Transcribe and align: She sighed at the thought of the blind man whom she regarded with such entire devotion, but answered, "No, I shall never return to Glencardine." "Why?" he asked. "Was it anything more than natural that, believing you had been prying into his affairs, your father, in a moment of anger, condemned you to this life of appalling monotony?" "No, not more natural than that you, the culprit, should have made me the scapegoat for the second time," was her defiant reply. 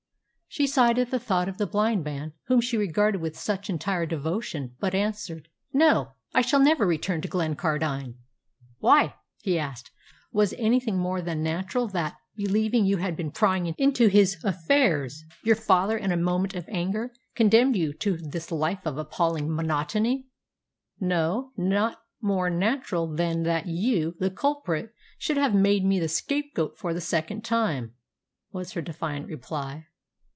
She 0.53 0.67
sighed 0.67 0.99
at 0.99 1.11
the 1.11 1.17
thought 1.19 1.47
of 1.47 1.57
the 1.59 1.65
blind 1.65 2.03
man 2.03 2.33
whom 2.47 2.59
she 2.59 2.75
regarded 2.75 3.21
with 3.21 3.39
such 3.39 3.69
entire 3.69 4.05
devotion, 4.05 4.75
but 4.81 4.93
answered, 4.93 5.47
"No, 5.71 6.11
I 6.35 6.41
shall 6.41 6.59
never 6.59 6.85
return 6.85 7.21
to 7.21 7.29
Glencardine." 7.29 8.15
"Why?" 8.79 9.15
he 9.41 9.57
asked. 9.57 9.91
"Was 10.33 10.51
it 10.51 10.59
anything 10.59 10.97
more 10.99 11.21
than 11.21 11.41
natural 11.41 11.87
that, 11.93 12.17
believing 12.35 12.83
you 12.83 12.97
had 12.97 13.15
been 13.15 13.31
prying 13.31 13.67
into 13.77 14.07
his 14.07 14.43
affairs, 14.43 15.23
your 15.41 15.55
father, 15.55 15.97
in 15.97 16.11
a 16.11 16.17
moment 16.17 16.53
of 16.53 16.67
anger, 16.67 17.13
condemned 17.33 17.77
you 17.77 17.93
to 17.99 18.17
this 18.17 18.51
life 18.51 18.85
of 18.85 18.97
appalling 18.97 19.55
monotony?" 19.55 20.27
"No, 20.99 21.53
not 21.55 22.01
more 22.19 22.49
natural 22.49 23.07
than 23.07 23.43
that 23.43 23.67
you, 23.67 24.17
the 24.19 24.29
culprit, 24.29 24.93
should 25.17 25.37
have 25.37 25.55
made 25.55 25.85
me 25.85 25.97
the 25.97 26.09
scapegoat 26.09 26.77
for 26.77 26.93
the 26.93 26.99
second 26.99 27.45
time," 27.45 27.93
was 28.51 28.73
her 28.73 28.81
defiant 28.81 29.27
reply. 29.27 29.87